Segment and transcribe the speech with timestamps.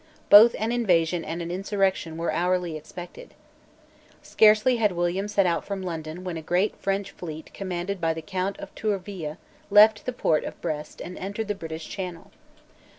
[0.31, 3.35] Both an invasion and an insurrection were hourly expected,
[4.23, 8.23] Scarcely had William set out from London when a great French fleet commanded by the
[8.23, 9.37] Count of Tourville
[9.69, 12.31] left the port of Brest and entered the British Channel.